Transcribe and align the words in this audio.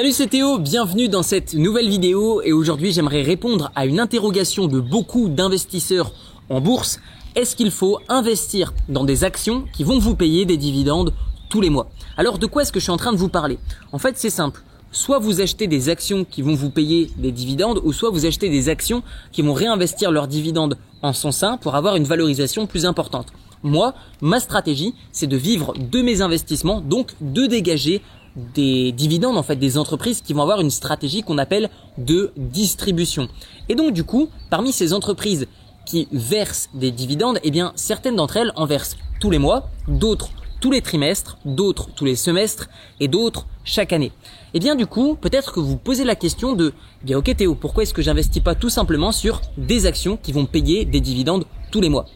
Salut 0.00 0.12
c'est 0.12 0.28
Théo, 0.28 0.58
bienvenue 0.58 1.10
dans 1.10 1.22
cette 1.22 1.52
nouvelle 1.52 1.90
vidéo 1.90 2.40
et 2.40 2.54
aujourd'hui 2.54 2.90
j'aimerais 2.90 3.20
répondre 3.20 3.70
à 3.74 3.84
une 3.84 4.00
interrogation 4.00 4.66
de 4.66 4.80
beaucoup 4.80 5.28
d'investisseurs 5.28 6.14
en 6.48 6.62
bourse. 6.62 7.00
Est-ce 7.34 7.54
qu'il 7.54 7.70
faut 7.70 7.98
investir 8.08 8.72
dans 8.88 9.04
des 9.04 9.24
actions 9.24 9.66
qui 9.74 9.84
vont 9.84 9.98
vous 9.98 10.16
payer 10.16 10.46
des 10.46 10.56
dividendes 10.56 11.12
tous 11.50 11.60
les 11.60 11.68
mois? 11.68 11.90
Alors 12.16 12.38
de 12.38 12.46
quoi 12.46 12.62
est-ce 12.62 12.72
que 12.72 12.80
je 12.80 12.84
suis 12.84 12.92
en 12.92 12.96
train 12.96 13.12
de 13.12 13.18
vous 13.18 13.28
parler? 13.28 13.58
En 13.92 13.98
fait 13.98 14.16
c'est 14.16 14.30
simple. 14.30 14.62
Soit 14.90 15.18
vous 15.18 15.42
achetez 15.42 15.66
des 15.66 15.90
actions 15.90 16.24
qui 16.24 16.40
vont 16.40 16.54
vous 16.54 16.70
payer 16.70 17.10
des 17.18 17.30
dividendes 17.30 17.82
ou 17.84 17.92
soit 17.92 18.08
vous 18.08 18.24
achetez 18.24 18.48
des 18.48 18.70
actions 18.70 19.02
qui 19.32 19.42
vont 19.42 19.52
réinvestir 19.52 20.10
leurs 20.12 20.28
dividendes 20.28 20.78
en 21.02 21.12
son 21.12 21.30
sein 21.30 21.58
pour 21.58 21.74
avoir 21.74 21.96
une 21.96 22.04
valorisation 22.04 22.66
plus 22.66 22.86
importante. 22.86 23.26
Moi, 23.62 23.92
ma 24.22 24.40
stratégie, 24.40 24.94
c'est 25.12 25.26
de 25.26 25.36
vivre 25.36 25.74
de 25.78 26.00
mes 26.00 26.22
investissements, 26.22 26.80
donc 26.80 27.10
de 27.20 27.44
dégager 27.44 28.00
des 28.36 28.92
dividendes 28.92 29.36
en 29.36 29.42
fait 29.42 29.56
des 29.56 29.78
entreprises 29.78 30.20
qui 30.20 30.32
vont 30.32 30.42
avoir 30.42 30.60
une 30.60 30.70
stratégie 30.70 31.22
qu'on 31.22 31.38
appelle 31.38 31.70
de 31.98 32.32
distribution. 32.36 33.28
Et 33.68 33.74
donc 33.74 33.92
du 33.92 34.04
coup, 34.04 34.28
parmi 34.50 34.72
ces 34.72 34.92
entreprises 34.92 35.46
qui 35.86 36.08
versent 36.12 36.68
des 36.74 36.90
dividendes, 36.90 37.38
eh 37.42 37.50
bien 37.50 37.72
certaines 37.74 38.16
d'entre 38.16 38.36
elles 38.36 38.52
en 38.56 38.66
versent 38.66 38.96
tous 39.20 39.30
les 39.30 39.38
mois, 39.38 39.68
d'autres 39.88 40.30
tous 40.60 40.70
les 40.70 40.82
trimestres, 40.82 41.38
d'autres 41.44 41.88
tous 41.94 42.04
les 42.04 42.16
semestres 42.16 42.68
et 43.00 43.08
d'autres 43.08 43.46
chaque 43.64 43.92
année. 43.92 44.12
Et 44.52 44.56
eh 44.56 44.58
bien 44.60 44.74
du 44.74 44.86
coup, 44.86 45.16
peut-être 45.18 45.52
que 45.52 45.60
vous 45.60 45.76
posez 45.76 46.04
la 46.04 46.14
question 46.14 46.52
de 46.52 46.74
eh 47.02 47.06
bien 47.06 47.18
OK 47.18 47.34
Théo, 47.34 47.54
pourquoi 47.54 47.82
est-ce 47.82 47.94
que 47.94 48.02
j'investis 48.02 48.42
pas 48.42 48.54
tout 48.54 48.68
simplement 48.68 49.12
sur 49.12 49.40
des 49.56 49.86
actions 49.86 50.16
qui 50.16 50.32
vont 50.32 50.46
payer 50.46 50.84
des 50.84 51.00
dividendes 51.00 51.44
tous 51.70 51.80
les 51.80 51.88
mois? 51.88 52.06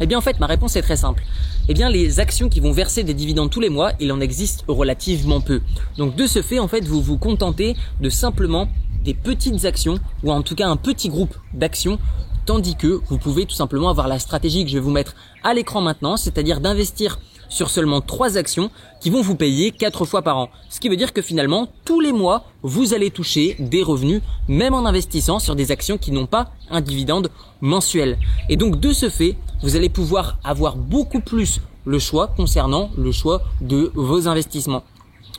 Eh 0.00 0.06
bien 0.06 0.18
en 0.18 0.22
fait, 0.22 0.40
ma 0.40 0.46
réponse 0.46 0.76
est 0.76 0.82
très 0.82 0.96
simple 0.96 1.22
eh 1.70 1.74
bien 1.74 1.88
les 1.88 2.18
actions 2.18 2.48
qui 2.48 2.58
vont 2.58 2.72
verser 2.72 3.04
des 3.04 3.14
dividendes 3.14 3.48
tous 3.48 3.60
les 3.60 3.68
mois, 3.68 3.92
il 4.00 4.10
en 4.12 4.20
existe 4.20 4.64
relativement 4.66 5.40
peu. 5.40 5.60
Donc 5.98 6.16
de 6.16 6.26
ce 6.26 6.42
fait, 6.42 6.58
en 6.58 6.66
fait, 6.66 6.84
vous 6.84 7.00
vous 7.00 7.16
contentez 7.16 7.76
de 8.00 8.10
simplement 8.10 8.66
des 9.04 9.14
petites 9.14 9.64
actions 9.64 10.00
ou 10.24 10.32
en 10.32 10.42
tout 10.42 10.56
cas 10.56 10.66
un 10.66 10.76
petit 10.76 11.08
groupe 11.08 11.36
d'actions 11.54 12.00
tandis 12.44 12.74
que 12.74 13.00
vous 13.08 13.18
pouvez 13.18 13.46
tout 13.46 13.54
simplement 13.54 13.88
avoir 13.88 14.08
la 14.08 14.18
stratégie 14.18 14.64
que 14.64 14.70
je 14.70 14.78
vais 14.78 14.82
vous 14.82 14.90
mettre 14.90 15.14
à 15.44 15.54
l'écran 15.54 15.80
maintenant, 15.80 16.16
c'est-à-dire 16.16 16.60
d'investir 16.60 17.20
sur 17.50 17.68
seulement 17.68 18.00
trois 18.00 18.38
actions 18.38 18.70
qui 19.00 19.10
vont 19.10 19.20
vous 19.20 19.34
payer 19.34 19.72
quatre 19.72 20.06
fois 20.06 20.22
par 20.22 20.38
an. 20.38 20.48
Ce 20.70 20.80
qui 20.80 20.88
veut 20.88 20.96
dire 20.96 21.12
que 21.12 21.20
finalement, 21.20 21.68
tous 21.84 22.00
les 22.00 22.12
mois, 22.12 22.44
vous 22.62 22.94
allez 22.94 23.10
toucher 23.10 23.56
des 23.58 23.82
revenus, 23.82 24.22
même 24.48 24.72
en 24.72 24.86
investissant 24.86 25.38
sur 25.38 25.54
des 25.54 25.70
actions 25.70 25.98
qui 25.98 26.12
n'ont 26.12 26.26
pas 26.26 26.52
un 26.70 26.80
dividende 26.80 27.30
mensuel. 27.60 28.18
Et 28.48 28.56
donc, 28.56 28.80
de 28.80 28.92
ce 28.92 29.10
fait, 29.10 29.36
vous 29.62 29.76
allez 29.76 29.90
pouvoir 29.90 30.38
avoir 30.42 30.76
beaucoup 30.76 31.20
plus 31.20 31.60
le 31.84 31.98
choix 31.98 32.28
concernant 32.28 32.90
le 32.96 33.12
choix 33.12 33.42
de 33.60 33.90
vos 33.94 34.28
investissements. 34.28 34.84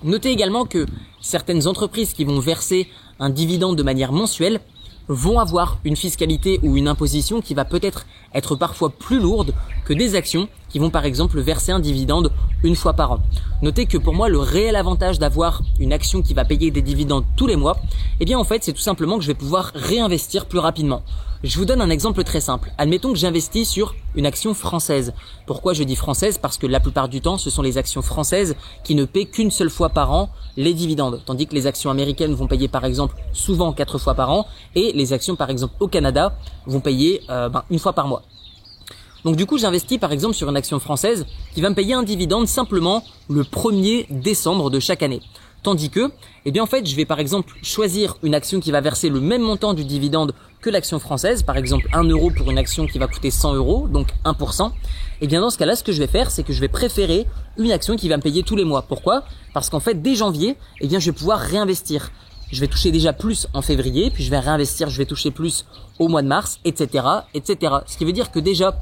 Notez 0.03 0.29
également 0.29 0.65
que 0.65 0.85
certaines 1.21 1.67
entreprises 1.67 2.13
qui 2.13 2.25
vont 2.25 2.39
verser 2.39 2.87
un 3.19 3.29
dividende 3.29 3.77
de 3.77 3.83
manière 3.83 4.11
mensuelle 4.11 4.59
vont 5.07 5.39
avoir 5.39 5.79
une 5.83 5.95
fiscalité 5.95 6.59
ou 6.63 6.77
une 6.77 6.87
imposition 6.87 7.41
qui 7.41 7.53
va 7.53 7.65
peut-être 7.65 8.05
être 8.33 8.55
parfois 8.55 8.89
plus 8.89 9.19
lourde 9.19 9.53
que 9.85 9.93
des 9.93 10.15
actions 10.15 10.47
qui 10.71 10.79
vont 10.79 10.89
par 10.89 11.05
exemple 11.05 11.39
verser 11.39 11.71
un 11.71 11.79
dividende 11.79 12.31
une 12.63 12.75
fois 12.75 12.93
par 12.93 13.11
an. 13.11 13.19
Notez 13.61 13.85
que 13.85 13.97
pour 13.97 14.13
moi 14.13 14.29
le 14.29 14.39
réel 14.39 14.75
avantage 14.75 15.19
d'avoir 15.19 15.61
une 15.79 15.93
action 15.93 16.21
qui 16.21 16.33
va 16.33 16.45
payer 16.45 16.71
des 16.71 16.81
dividendes 16.81 17.25
tous 17.35 17.47
les 17.47 17.55
mois, 17.55 17.77
eh 18.19 18.25
bien 18.25 18.39
en 18.39 18.43
fait 18.43 18.63
c'est 18.63 18.73
tout 18.73 18.81
simplement 18.81 19.17
que 19.17 19.23
je 19.23 19.27
vais 19.27 19.33
pouvoir 19.33 19.71
réinvestir 19.75 20.45
plus 20.45 20.59
rapidement. 20.59 21.03
Je 21.43 21.57
vous 21.57 21.65
donne 21.65 21.81
un 21.81 21.89
exemple 21.89 22.23
très 22.23 22.39
simple. 22.39 22.71
Admettons 22.77 23.11
que 23.11 23.17
j'investis 23.17 23.67
sur 23.67 23.95
une 24.13 24.27
action 24.27 24.53
française. 24.53 25.11
Pourquoi 25.47 25.73
je 25.73 25.81
dis 25.81 25.95
française? 25.95 26.37
Parce 26.37 26.59
que 26.59 26.67
la 26.67 26.79
plupart 26.79 27.09
du 27.09 27.19
temps, 27.19 27.39
ce 27.39 27.49
sont 27.49 27.63
les 27.63 27.79
actions 27.79 28.03
françaises 28.03 28.55
qui 28.83 28.93
ne 28.93 29.05
paient 29.05 29.25
qu'une 29.25 29.49
seule 29.49 29.71
fois 29.71 29.89
par 29.89 30.11
an 30.11 30.29
les 30.55 30.75
dividendes. 30.75 31.19
Tandis 31.25 31.47
que 31.47 31.55
les 31.55 31.65
actions 31.65 31.89
américaines 31.89 32.35
vont 32.35 32.45
payer 32.45 32.67
par 32.67 32.85
exemple 32.85 33.15
souvent 33.33 33.73
quatre 33.73 33.97
fois 33.97 34.13
par 34.13 34.29
an 34.29 34.45
et 34.75 34.91
les 34.93 35.13
actions 35.13 35.35
par 35.35 35.49
exemple 35.49 35.73
au 35.79 35.87
Canada 35.87 36.35
vont 36.67 36.79
payer 36.79 37.21
euh, 37.31 37.49
ben, 37.49 37.63
une 37.71 37.79
fois 37.79 37.93
par 37.93 38.07
mois. 38.07 38.21
Donc 39.23 39.35
du 39.35 39.45
coup, 39.45 39.57
j'investis 39.57 39.97
par 39.97 40.11
exemple 40.11 40.35
sur 40.35 40.49
une 40.49 40.57
action 40.57 40.79
française 40.79 41.25
qui 41.53 41.61
va 41.61 41.69
me 41.69 41.75
payer 41.75 41.93
un 41.93 42.03
dividende 42.03 42.47
simplement 42.47 43.03
le 43.29 43.43
1er 43.43 44.07
décembre 44.09 44.69
de 44.69 44.79
chaque 44.79 45.03
année. 45.03 45.21
Tandis 45.63 45.91
que, 45.91 46.11
eh 46.45 46.51
bien 46.51 46.63
en 46.63 46.65
fait, 46.65 46.87
je 46.87 46.95
vais 46.95 47.05
par 47.05 47.19
exemple 47.19 47.53
choisir 47.61 48.17
une 48.23 48.33
action 48.33 48.59
qui 48.59 48.71
va 48.71 48.81
verser 48.81 49.09
le 49.09 49.21
même 49.21 49.43
montant 49.43 49.75
du 49.75 49.85
dividende 49.85 50.33
que 50.59 50.71
l'action 50.71 50.99
française, 50.99 51.43
par 51.43 51.55
exemple 51.55 51.87
1 51.93 52.03
euro 52.05 52.31
pour 52.31 52.49
une 52.49 52.57
action 52.57 52.87
qui 52.87 52.97
va 52.97 53.07
coûter 53.07 53.29
100 53.29 53.53
euros, 53.55 53.87
donc 53.87 54.07
1%. 54.25 54.69
Et 54.69 54.71
eh 55.21 55.27
bien 55.27 55.39
dans 55.39 55.51
ce 55.51 55.59
cas-là, 55.59 55.75
ce 55.75 55.83
que 55.83 55.91
je 55.91 55.99
vais 55.99 56.07
faire, 56.07 56.31
c'est 56.31 56.41
que 56.41 56.51
je 56.51 56.59
vais 56.61 56.67
préférer 56.67 57.27
une 57.57 57.71
action 57.71 57.95
qui 57.95 58.09
va 58.09 58.17
me 58.17 58.23
payer 58.23 58.41
tous 58.41 58.55
les 58.55 58.63
mois. 58.63 58.81
Pourquoi? 58.81 59.23
Parce 59.53 59.69
qu'en 59.69 59.79
fait, 59.79 60.01
dès 60.01 60.15
janvier, 60.15 60.55
eh 60.79 60.87
bien 60.87 60.99
je 60.99 61.11
vais 61.11 61.17
pouvoir 61.17 61.39
réinvestir. 61.39 62.11
Je 62.51 62.59
vais 62.59 62.67
toucher 62.67 62.91
déjà 62.91 63.13
plus 63.13 63.47
en 63.53 63.61
février, 63.61 64.09
puis 64.09 64.23
je 64.23 64.31
vais 64.31 64.39
réinvestir, 64.39 64.89
je 64.89 64.97
vais 64.97 65.05
toucher 65.05 65.29
plus 65.29 65.65
au 65.99 66.07
mois 66.07 66.23
de 66.23 66.27
mars, 66.27 66.59
etc., 66.65 67.05
etc. 67.35 67.75
Ce 67.85 67.97
qui 67.97 68.03
veut 68.03 68.11
dire 68.11 68.31
que 68.31 68.39
déjà 68.39 68.77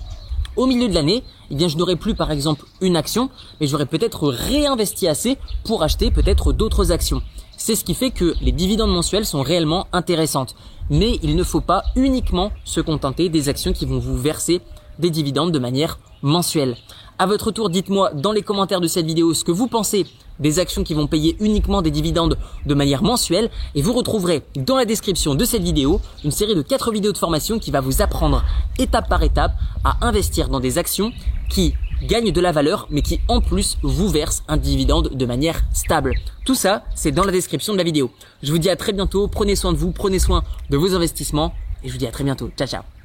au 0.59 0.67
milieu 0.67 0.89
de 0.89 0.93
l'année, 0.93 1.23
eh 1.51 1.69
je 1.69 1.77
n'aurai 1.77 1.95
plus 1.95 2.15
par 2.15 2.31
exemple 2.31 2.65
une 2.81 2.97
action, 2.97 3.29
mais 3.61 3.67
j'aurais 3.67 3.85
peut-être 3.85 4.27
réinvesti 4.27 5.07
assez 5.07 5.37
pour 5.63 5.83
acheter 5.83 6.11
peut-être 6.11 6.51
d'autres 6.51 6.91
actions. 6.91 7.21
C'est 7.55 7.75
ce 7.75 7.85
qui 7.85 7.93
fait 7.93 8.11
que 8.11 8.35
les 8.41 8.51
dividendes 8.51 8.91
mensuels 8.91 9.25
sont 9.25 9.41
réellement 9.41 9.87
intéressantes. 9.93 10.55
Mais 10.89 11.17
il 11.23 11.37
ne 11.37 11.43
faut 11.43 11.61
pas 11.61 11.83
uniquement 11.95 12.51
se 12.65 12.81
contenter 12.81 13.29
des 13.29 13.47
actions 13.47 13.71
qui 13.71 13.85
vont 13.85 13.99
vous 13.99 14.17
verser 14.17 14.59
des 14.97 15.09
dividendes 15.09 15.53
de 15.53 15.59
manière 15.59 15.97
mensuelle. 16.21 16.75
À 17.17 17.25
votre 17.25 17.51
tour, 17.51 17.69
dites-moi 17.69 18.11
dans 18.13 18.31
les 18.31 18.41
commentaires 18.41 18.79
de 18.79 18.87
cette 18.87 19.05
vidéo 19.05 19.33
ce 19.33 19.43
que 19.43 19.51
vous 19.51 19.67
pensez 19.67 20.05
des 20.39 20.59
actions 20.59 20.83
qui 20.83 20.93
vont 20.93 21.07
payer 21.07 21.35
uniquement 21.39 21.81
des 21.81 21.91
dividendes 21.91 22.37
de 22.65 22.73
manière 22.73 23.03
mensuelle 23.03 23.49
et 23.75 23.81
vous 23.81 23.93
retrouverez 23.93 24.43
dans 24.55 24.77
la 24.77 24.85
description 24.85 25.35
de 25.35 25.45
cette 25.45 25.63
vidéo 25.63 25.99
une 26.23 26.31
série 26.31 26.55
de 26.55 26.61
4 26.61 26.91
vidéos 26.91 27.11
de 27.11 27.17
formation 27.17 27.59
qui 27.59 27.71
va 27.71 27.81
vous 27.81 28.01
apprendre 28.01 28.43
étape 28.77 29.09
par 29.09 29.21
étape 29.23 29.51
à 29.83 30.07
investir 30.07 30.49
dans 30.49 30.59
des 30.59 30.77
actions 30.77 31.11
qui 31.49 31.73
gagnent 32.03 32.31
de 32.31 32.41
la 32.41 32.53
valeur 32.53 32.87
mais 32.89 33.01
qui 33.01 33.19
en 33.27 33.41
plus 33.41 33.77
vous 33.83 34.07
versent 34.07 34.43
un 34.47 34.57
dividende 34.57 35.09
de 35.13 35.25
manière 35.25 35.61
stable. 35.73 36.13
Tout 36.45 36.55
ça, 36.55 36.83
c'est 36.95 37.11
dans 37.11 37.25
la 37.25 37.31
description 37.31 37.73
de 37.73 37.77
la 37.77 37.83
vidéo. 37.83 38.11
Je 38.41 38.51
vous 38.51 38.59
dis 38.59 38.69
à 38.69 38.75
très 38.75 38.93
bientôt, 38.93 39.27
prenez 39.27 39.55
soin 39.55 39.73
de 39.73 39.77
vous, 39.77 39.91
prenez 39.91 40.19
soin 40.19 40.43
de 40.69 40.77
vos 40.77 40.95
investissements 40.95 41.53
et 41.83 41.87
je 41.87 41.93
vous 41.93 41.99
dis 41.99 42.07
à 42.07 42.11
très 42.11 42.23
bientôt. 42.23 42.49
Ciao 42.57 42.67
ciao 42.67 42.98